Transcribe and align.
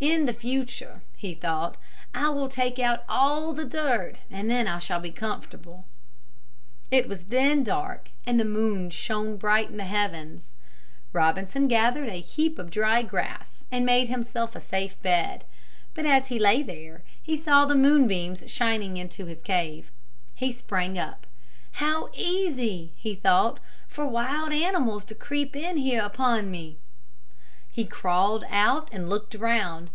"In 0.00 0.26
the 0.26 0.34
future," 0.34 1.00
he 1.16 1.32
thought, 1.32 1.78
"I 2.14 2.28
will 2.28 2.50
take 2.50 2.78
out 2.78 3.04
all 3.08 3.54
the 3.54 3.64
dirt 3.64 4.16
and 4.30 4.50
then 4.50 4.68
I 4.68 4.78
shall 4.78 5.00
be 5.00 5.10
comfortable." 5.10 5.86
It 6.90 7.08
was 7.08 7.24
then 7.28 7.62
dark 7.64 8.10
and 8.26 8.38
the 8.38 8.44
moon 8.44 8.90
shone 8.90 9.38
bright 9.38 9.70
in 9.70 9.78
the 9.78 9.84
heavens. 9.86 10.52
Robinson 11.14 11.68
gathered 11.68 12.10
a 12.10 12.20
heap 12.20 12.58
of 12.58 12.70
dry 12.70 13.00
grass 13.00 13.64
and 13.72 13.86
made 13.86 14.08
himself 14.10 14.54
a 14.54 14.60
safe 14.60 15.00
bed. 15.00 15.42
But 15.94 16.04
as 16.04 16.26
he 16.26 16.38
lay 16.38 16.62
there 16.62 17.02
he 17.22 17.34
saw 17.34 17.64
the 17.64 17.74
moonbeams 17.74 18.42
shining 18.52 18.98
into 18.98 19.24
his 19.24 19.40
cave. 19.40 19.90
He 20.34 20.52
sprang 20.52 20.98
up. 20.98 21.26
"How 21.80 22.10
easy," 22.12 22.92
he 22.98 23.14
thought, 23.14 23.58
"for 23.88 24.06
wild 24.06 24.52
animals 24.52 25.06
to 25.06 25.14
creep 25.14 25.56
in 25.56 25.78
here 25.78 26.02
upon 26.04 26.50
me." 26.50 26.76
He 27.70 27.84
crawled 27.84 28.44
out 28.50 28.88
and 28.92 29.10
looked 29.10 29.34
around. 29.34 29.90